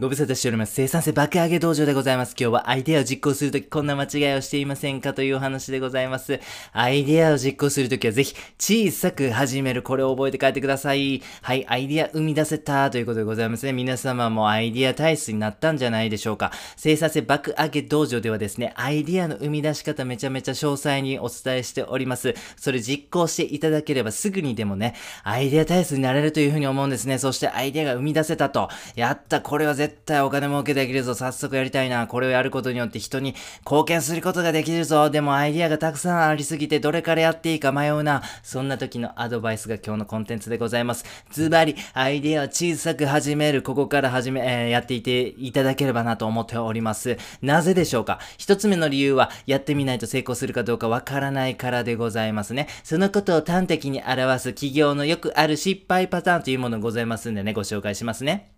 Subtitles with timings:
[0.00, 0.72] ご無沙汰しております。
[0.72, 2.30] 生産性爆上げ道場でございます。
[2.30, 6.40] 今日はアイデアを実行するときこんな間違いをしていませんかというお話でございます。
[6.72, 9.82] アイデアを実行するときはぜひ小さく始める。
[9.82, 11.20] これを覚えて帰ってください。
[11.42, 13.74] はい、アイデア生み出せたということでございますね。
[13.74, 16.50] 皆様もアイデア体質になったんじゃないでしょうか。
[16.78, 22.34] 生産性爆上げ道場ではですね、アイデアの生み出し方めちゃめちゃ詳細にお伝えしております。
[22.56, 24.94] それ実行していただければすぐにでもね、
[25.24, 27.18] アイデア体質になれるというふうに思うんですね。
[27.18, 28.70] そしてアイデアが生み出せたと。
[28.96, 31.14] やった、これは絶対絶対お金儲けできるぞ。
[31.14, 32.06] 早速やりたいな。
[32.06, 35.10] これをやることによって人に貢献することができるぞ。
[35.10, 38.22] でもアイディアがたくさんありすぎてどれからやっていいか迷うな。
[38.44, 41.04] そんな時のアドバイスが今日のコンテンツでございます。
[41.32, 43.62] ズバリ、アイディアを小さく始める。
[43.62, 47.18] ここから始め、えー、やっていていただければなと思っております。
[47.42, 48.20] なぜでしょうか？
[48.38, 52.68] 一つ目の理由は、やってみないと成功するかどうかわからないからでございますね。
[52.84, 58.52] そのことを端的に表す企業のよくある失敗パターンというものございますんでね、ご紹介しますね。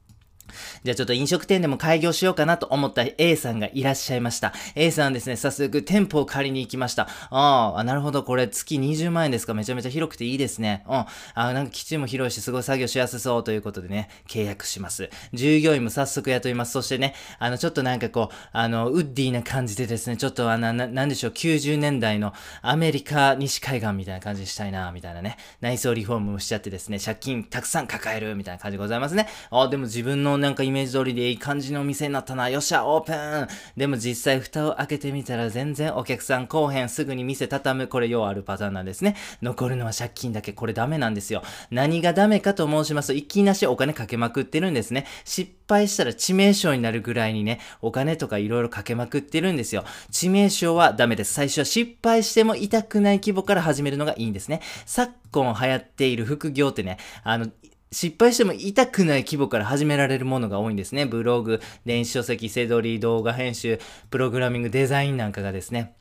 [0.85, 4.53] じゃあちょっと飲食店でも開業しようかなと思った A さんがいらっしゃいました。
[4.75, 7.09] A さんですね、早速店舗を借りに行きました。
[7.31, 9.55] ああ、なるほど、これ月20万円ですか？
[9.55, 10.85] めちゃめちゃ広くていいですね。
[10.89, 11.05] うん。
[11.35, 15.11] あなんか基地も広いし、すごい作業しやすそうということでね、契約します。
[15.33, 16.73] 従業員も早速雇います。
[16.73, 25.37] そしてね、あの、ちょっとなんかこう、あの、ウッディな感じでですね、ちょっとあの、な、んでしょう、90年代のアメリカ西海岸みたいな感じにしたいな、みたいなね。
[25.61, 29.29] 内装リフォームもしちゃってですね、借金たくさん抱える、みたいな感じでございますね。
[29.51, 32.51] あでも自分のなんかイメージ通りでいい感じのお店になったな。
[32.51, 36.89] よっしゃ、オープンでも実際蓋を開けてみたら全然お客さん来おへん。
[36.89, 37.89] すぐに店畳む。
[37.89, 39.15] これようあるパターンなんですね。
[39.41, 40.53] 残るのは借金だけ。
[40.53, 41.43] これダメなんですよ。
[41.71, 45.07] 何がダメかと申しますと、いきなしお金かけまくってるんですね。
[45.25, 49.85] 失敗したら致命傷になるぐらいにね、お金とか色々かけまくってるんですよ。
[50.11, 51.33] 致命傷はダメです。
[51.33, 54.61] 最初は失敗しても痛くない規模から始めるのがいいんですね。
[54.87, 57.47] 昨今流行っている副業ってね、あの、
[57.93, 61.07] 失敗しても痛くない規模から始められるものが多いんですね。
[61.07, 63.79] ブログ、電子書籍、セドリ、動画編集、
[64.11, 65.95] プログラミング、デザインなんかがですね。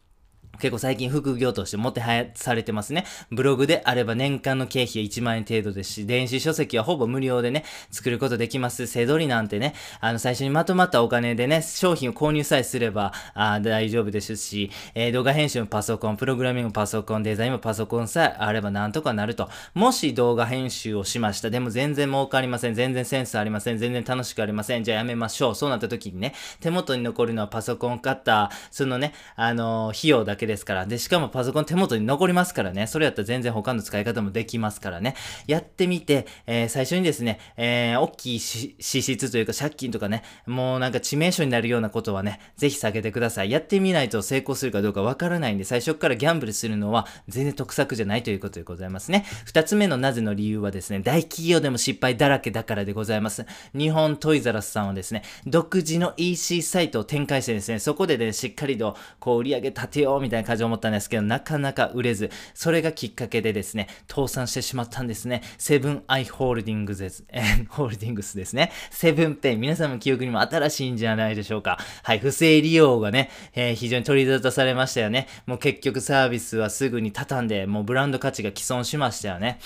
[0.61, 3.05] 結構最近副業としてもてはやされてますね。
[3.31, 8.85] ブログであれば年間の経費は1万円程度ですし、電子書籍はほぼ無料でね、作ることできます。
[8.85, 19.49] せどりなんてね、あの、最初にまとまったお金でね、商品を購入さえすれば、あ大丈夫ですし、えー、動画編集もパソコン、プログラミングもパソコン、デザインもパソコンさえあればなんとかなると。
[19.73, 21.49] もし動画編集をしました。
[21.49, 22.75] でも全然儲かりません。
[22.75, 23.79] 全然センスありません。
[23.79, 24.83] 全然楽しくありません。
[24.83, 25.55] じゃあやめましょう。
[25.55, 30.85] そうなった時にね、手元に残るのはパソコン買った、そのね、あのー、費用だけでですから。
[30.85, 32.87] で、しかもパソコン手元に残りますからね。
[32.87, 35.15] それやったら全然他の使い方もできますからね。
[35.47, 43.51] やってみて、えー、最初にですね、えー、大きい支出というか借金とかね、もうなんか致命傷になるようなことはね、ぜひ避けてください。
[43.51, 49.25] やってみないと成功するかどうかわからないんで、最初からギャンブルするのは全然得策じゃないということでございますね。
[49.45, 53.45] 二つ目のなぜの理由はですね、大企業でも失敗だらけだからでございます。
[53.73, 65.41] 日本トイザラスさんはですね、独自の EC サイトを展開してですね、そこでね、しっかりとこう売り上げ立てようみたいな感じを思ったんですけど、なかなか売れず、それがきっかけでですね、倒産してしまったんですね。
[65.57, 67.23] セブンアイホールディングスです。
[67.31, 68.71] えホールディングスですね。
[68.89, 69.61] セブンペイン。
[69.61, 71.79] 皆さんの記憶にも新しいんじゃないでしょうか。
[72.03, 75.27] はい、不正利用がね、えー、非常に取り沙汰されましたよね。
[75.45, 79.59] もう結局サービスはすぐに畳んで、もうブランド価値が毀損しましたよね。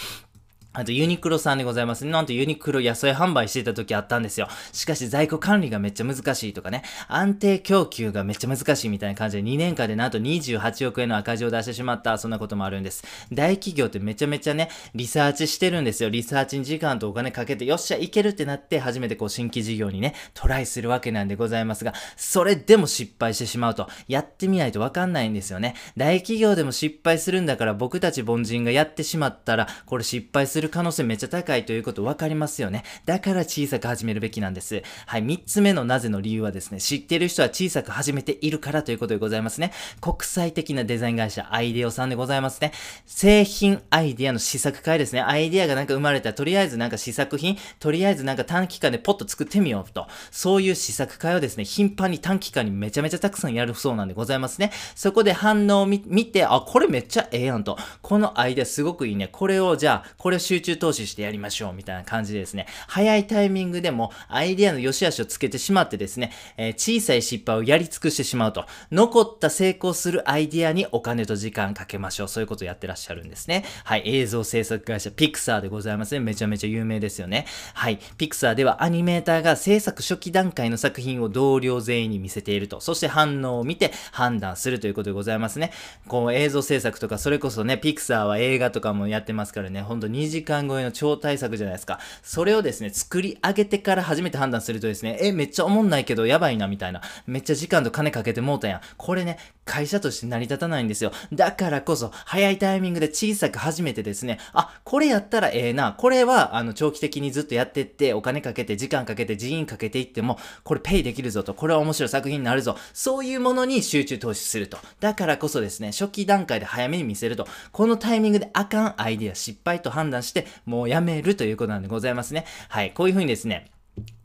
[0.76, 2.06] あとユニクロさんでございます。
[2.06, 4.50] なんとユニクロ野菜販売してた時あったんですよ。
[4.74, 13.04] しかし在庫管理がめっちゃ難しいとかね、安定供給がめっちゃ難しいみたいな感じで2年間でなんと28億円の赤字を出してしまった、そんなこともあるんです。
[13.32, 16.10] 大企業ってめちゃめちゃね、リサーチしてるんですよ。
[16.10, 25.76] リサーチに時間とお金かけて、よっしゃ、いけるってなって初めてこう新規事業にね、トライするわけなんでございますが、それでも失敗してしまうと、やってみないとわかんないんですよね。
[25.96, 32.84] 大企業でも失敗するんだから僕たち凡人がやってしまったら、これ失敗するる可能性めっちゃ高いということ分かりますよね。
[33.06, 34.84] だから小さく始めるべきなんです。
[35.06, 39.72] はい、3つ目のなぜの理由はですね、知ってる人は小さく始めているからということでございますね。
[40.02, 42.72] 国際的なデザイン会社アイデオさんでございますね。
[43.06, 45.22] 製品アイデアの試作会ですね。
[45.22, 50.08] アイデアがなんか生まれたら、とりあえずなんか試作品、とりあえずなんか短期間でポッと作ってみようと。
[50.32, 54.72] そういう試作会をですね、頻繁に短期間にめちゃめちゃたくさんやるそうなんでございますね。
[54.96, 57.78] そこで反応を見て、あ、これめっちゃええやんと。
[58.02, 59.30] このアイデアすごくいいね。
[59.32, 72.28] これをじゃあ、これを集中投資してやりましょうみたいな感じでですね、早いタイミングでもアイデアの良し悪しをつけてしまってですね、えー、小さい失敗をやり尽くしてしまうと、残った成功するアイデアにお金と時間かけましょう。
[72.28, 73.66] そういうことをやってらっしゃるんですね。
[73.84, 76.20] はい、映像制作会社ピクサーでございますね。
[76.22, 77.46] めちゃめちゃ有名ですよね。
[77.74, 85.72] はい、ピクサーではアニメーターが制作初期段階の作品を同僚全員に見せていると、そして反応を見て判断するということでございますね。
[86.08, 92.00] こう映像制作とか、それこそね、ピクサーは映画とかもやってますからね、ほんと2時間超えの超大作じゃないですか。
[92.22, 97.02] それをですね、作り上げてから初めて判断するとですね、え、めっちゃおもんないけどやばいなみたいな。
[97.26, 98.82] めっちゃ時間と金かけてもうたやん。
[98.98, 101.12] これね、会社として成り立たないんですよ。
[101.34, 105.94] だからこそ、早いタイミングで小さく始めてですね、あ、これやったらええな。
[105.94, 111.54] これは、あの、長期的にずっとやってって、お金かけて、時間かけて、人員かけていっても、これペイできるぞと。
[111.54, 112.78] これは面白い作品になるぞ。
[112.94, 114.78] そういうものに集中投資すると。
[115.00, 117.48] だからこそですね、初期段階で早めに見せると。
[117.72, 122.46] このタイミングであかんアイディア、失敗と判断して、もうやめるということなんでございますね。
[122.70, 122.92] はい。
[122.92, 123.72] こういうふうにですね、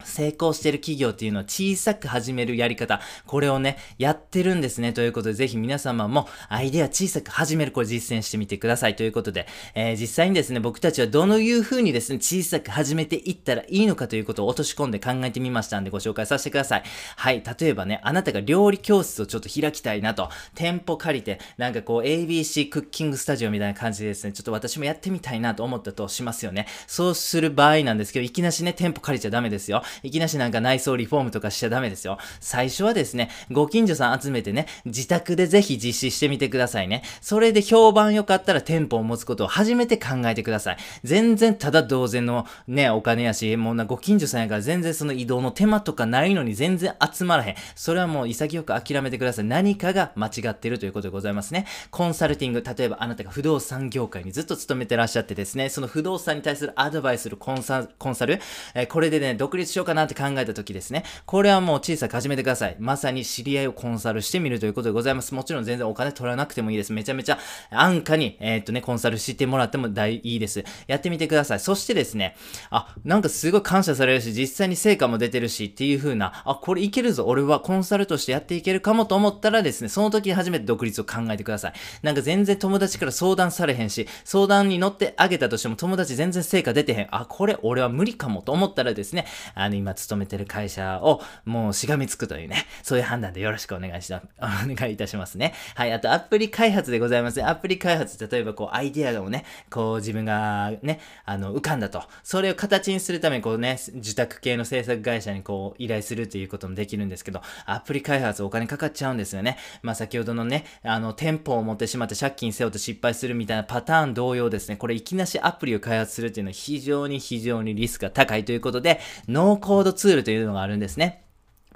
[0.04, 3.00] 成功してる企業っていうのは小さく始めるやり方。
[3.26, 4.92] これをね、やってるんですね。
[4.92, 8.96] ということで、ぜひ皆様もアイデア小さく始める、これ実践してみてください。
[8.96, 16.82] ということで、えー、実際にですね、僕たちはどのいう風にですね、小さく始めていったらいいのかということを落とし込んで考えてみましたんで、ご紹介させてください。
[17.16, 17.42] はい。
[17.60, 26.66] 例えばね、あなたが料理教室をちょっと開きたいなと、店舗借りて、なんかこう、ABC クッキングスタジオみたいな感じでですね、ちょっと私もやってみたいなと思ったとしますよね。
[26.86, 29.82] そうする場合なんですけど、いきなしね、店舗借りちゃダメですよ。
[30.02, 32.18] いきなしなんか内装リフォームとかしちゃダメですよ。
[32.40, 37.02] 最初はですね、ご近所さん集めてね、自宅でぜひ実施してみてくださいね。
[37.20, 40.76] それで評判良かったら店舗を持つことを初めて考えてください。
[41.04, 47.54] 全然ただ同然のね、お金やし、もうなご近所さんやから全然その移動の手間とかないのに全然集まらへん。
[47.74, 49.44] それはもう潔く諦めてください。
[49.44, 51.66] 何かが間違ってるということでございますね。
[51.90, 58.40] コンサルティング、例えばあなたが不動産業界にずっと勤めてらっしゃってですね、その不動産に対するアドバイスするコンサルコンサル、
[58.74, 61.04] えー、これでね、独立ようかなって考えた時ですね。
[61.26, 62.76] これはもう小さく始めてください。
[62.78, 65.34] まさに知り合いをコンサルしてみるということでございます。
[65.34, 66.92] もちろん全然お金取らなくてもいいです。
[66.92, 67.38] めちゃめちゃ
[67.70, 70.64] 安価に、えー、っとね、コンサルしてもらっても大いいです。
[70.86, 71.60] やってみてください。
[71.60, 72.36] そしてですね、
[72.70, 77.24] あ、なんかすごい感謝されるし、実際に成果も出てるしっていう風な、あ、これいけるぞ。
[77.26, 81.72] 俺はコンサルとしてやっていけるかもと思ったらですね、その時初めて独立を考えてください。
[82.02, 87.08] なんか全然友達から相談されへんし、相談に乗ってあげたとしても友達全然成果出てへん。
[87.10, 95.54] あ、これ俺は無理かもと思ったらですね、あの今勤めてる会社をもうしがみつくというね、そういう判断でよろしくお願いし、 お願いいたしますね。
[95.74, 97.44] はい、あとアプリ開発でございます。
[97.44, 102.02] アプリ開発、例えばこうアイデアをね、こう自分がね、あの、浮かんだと。
[102.22, 109.58] それを形にするためにこうね、受託系の制作会社にこう依頼するということもできるんですけど、アプリ開発お金かかっちゃうんですよね。
[109.82, 121.24] まあ先ほどのね、あの、店舗を持ってしまって借金背負って失敗するみたいなパターン同様ですね、これいきなしアプリを開発するっていうのは非常に非常にリスクが高いということで、ノーコードツールというのがあるんですね。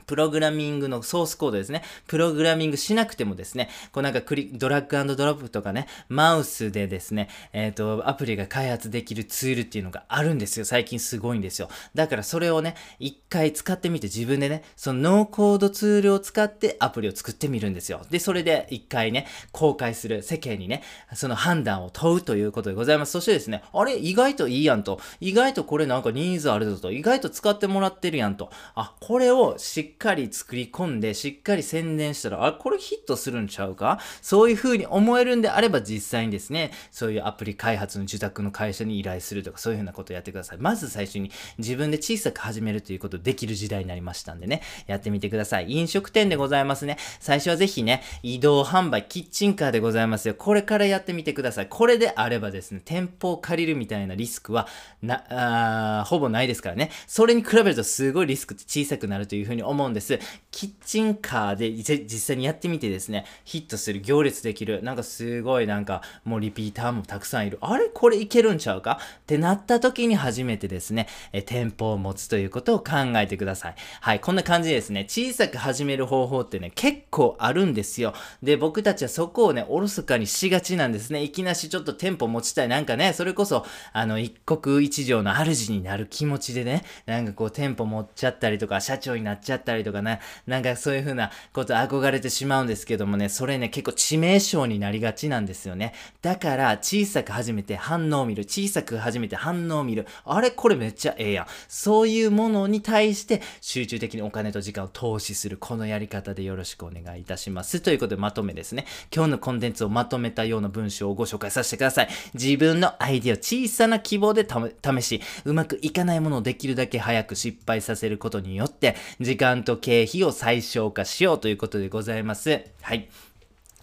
[0.06, 1.82] プログラミングのソースコードですね。
[2.06, 10.64] プログラミングしなくてもですね、こうなんかクリドラッグドロップとかね、マウスでですね、えっ、ー、と、アプリが開発できるツールっていうのがあるんですよ。
[10.64, 11.68] 最近すごいんですよ。
[11.94, 18.02] だからそれをね、一回使ってみて自分でね、そのノーコードツールを使ってアプリを作ってみるんですよ。
[18.10, 20.82] で、それで一回ね、公開する世間にね、
[21.14, 23.12] その判断を問うということでございます。
[23.12, 23.98] そしてですね、あれ？
[23.98, 25.00] 意外といいやんと。
[25.20, 26.92] 意外とこれなんかニーズあるぞと。
[26.92, 28.50] 意外と使ってもらってるやんと。
[28.74, 34.00] あ、これをしっっかり作り込んで、しっかり宣伝したら、あ、これヒットするんちゃうか？
[34.20, 40.58] そういう風に思えるんであれば、実際にですね、そういうアプリ開発の受託の会社に依頼するとか、そういう風なことをやってください。
[40.58, 45.70] まず最初に自分で小さく始めるということできる時代になりましたんでね、やってみてください。
[45.70, 46.98] 飲食店でございますね。
[47.20, 50.34] 最初はぜひね、移動販売、キッチンカーでございますよ。
[50.34, 51.68] これからやってみてください。
[51.68, 54.66] これであればですね、店舗を借りるみたいなリスクは、
[55.02, 56.90] な、あほぼないですからね。
[57.06, 60.18] それに比べるとすごいリスクって小さくなるという風に思ううんです。
[60.50, 67.58] キッチンカーで実際にやってみてですね、ヒットする、行列できる、なんかすごいなんかもうリピーターもたくさんいる。
[67.60, 67.88] あれ？
[67.88, 68.98] これいけるんちゃうか？
[69.00, 73.74] ってなった時に初めてですね、え店舗を持つということを考えてください。
[74.00, 78.14] はい、こんな感じでですね、小さく始める方法ってね、結構あるんですよ。
[78.42, 81.22] で、僕たちはそこをね、おろそかにしがちなんですね。
[81.22, 82.68] いきなしちょっと店舗持ちたい。
[82.68, 95.94] なんかね、それこそ、あの、一国一城の主になる気持ちでね、なんかこう店舗持っちゃったりとか、社長になっちゃったりりとかね、なんかそういう風なこと憧れてしまうんですけどもね、それね、結構致命傷になりがちなんですよね。
[96.22, 98.44] だから、小さく始めて反応を見る。
[98.44, 100.06] 小さく始めて反応を見る。
[100.24, 101.46] あれこれめっちゃええやん。
[101.68, 105.56] そういうものに対して集中的にお金と時間を投資する。
[105.58, 107.80] このやり方でよろしくお願いいたします。
[107.80, 108.86] ということでまとめですね。
[109.14, 112.08] 今日のコンテンツをまとめたような文章をご紹介させてください。
[112.34, 122.64] 自分のアイディアを小さな希望で試し、うまくいかないものをできるだけ早く失敗させることによって、時間と経費を最小化しようということでございます。
[122.82, 123.08] はい。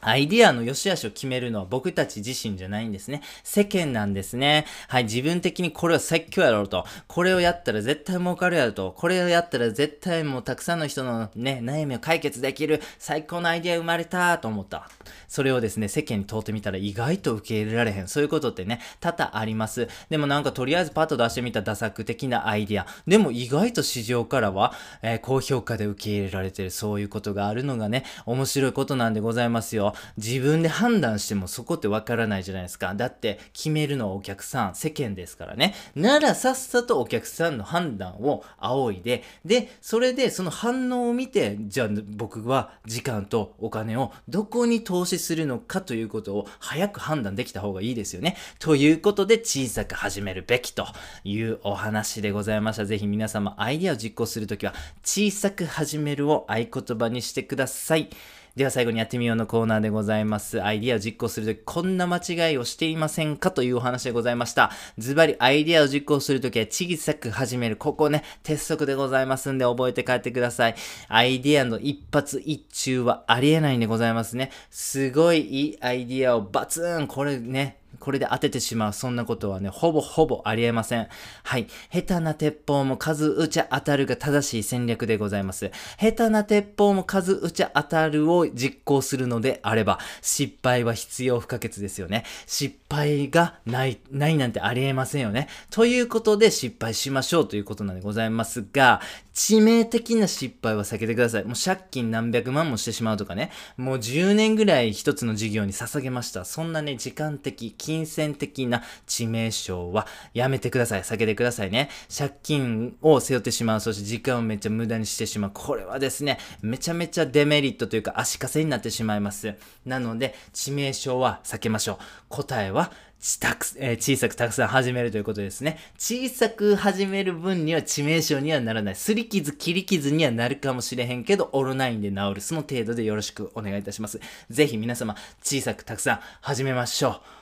[0.01, 3.21] アイディアの良し悪しを決めるのは僕たち自身じゃないんですね。
[3.43, 4.65] 世間なんですね。
[4.87, 6.85] はい、自分的にこれは最強やろうと。
[7.07, 8.93] これをやったら絶対儲かるやろと。
[8.97, 14.89] これをやったら絶対もうたくさんの人のね、悩みを解決できる最高のアイディア生まれたと思った。
[15.27, 18.07] それをですね、世間に通ってみたら意外と受け入れられへん。
[18.07, 19.87] そういうことってね、多々あります。
[20.09, 22.87] でもなんかとりあえずパッと出してみた打作的なアイディア。
[23.07, 26.71] でも意外と市場からは、えー、高評価で受け入れられてる。
[26.71, 29.90] そういうことがあるのがね、面白いことなんでございますよ。
[30.17, 32.93] 自分で判断してもそこってわからないじゃないですか。
[32.95, 35.73] だって決めるのはお客さん、世間ですからね。
[35.95, 48.37] ならさっさとお客さんの判断を仰いで、で、それでその反応を見て、じゃあ僕は時間とお金をどこに投資するのかということを早く判断できた方がいいですよね。
[48.59, 50.87] ということで小さく始めるべきと
[51.23, 52.85] いうお話でございました。
[52.85, 58.09] ぜひ皆様アイデアを実行するときは小さく始めるを合言葉にしてください。
[58.55, 60.61] では最後にやってみようのコーナーでございます。
[60.61, 64.71] アイディアを実行するとき、こんな間違いをしていませんかというお話でございました。
[64.97, 67.77] ズバリアイディアを実行するときは小さく始める。
[67.77, 70.75] ここね、鉄則でございますんで覚えて帰ってください。
[71.07, 74.51] アイディアの一発一中はありえないんでございますね。
[74.69, 78.93] すごいいいアイディアをバツンこれね、これで当ててしまう。
[78.93, 81.07] そんなことはね、ほぼほぼありえません。
[81.43, 81.67] はい。
[81.91, 85.71] 下手な鉄砲も数打ち当たるが正しい戦略でございます。
[85.99, 92.23] 下手な鉄砲も数打ち当たるを実行するのであれば、失敗は必要不可欠ですよね。
[92.47, 95.47] 失敗がない、ないなんてありえませんよね。
[95.69, 99.01] ということで失敗しましょうということなんでございますが、
[99.33, 101.43] 致命的な失敗は避けてください。
[101.45, 103.51] もう借金何百万もしてしまうとかね。
[103.77, 106.43] もう10年ぐらい一つの事業に捧げました。
[106.43, 111.01] そんなね、時間的、金銭的な致命傷はやめてください。
[111.01, 111.89] 避けてくださいね。
[112.15, 113.79] 借金を背負ってしまう。
[113.79, 115.51] そして時間をめっちゃ無駄にしてしまう。
[115.51, 119.55] これはですね、めちゃめちゃデメリットというか足かせになってしまいます。
[119.83, 121.97] なので、致命傷は避けましょう。
[122.29, 122.91] 答えは
[123.39, 125.79] たく、えー、小さくたくさん始めるということですね。
[125.97, 128.95] 小さく始める分には致命傷にはならない。
[128.95, 132.41] すり傷、切り傷にはなるかもしれへんけど、オロナインで治る。
[132.41, 134.19] その程度でよろしくお願いいたします。
[134.51, 137.40] ぜひ皆様、小さくたくさん始めましょう。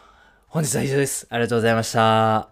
[0.50, 1.27] 本日は以上です。
[1.29, 2.50] ありがとうございました。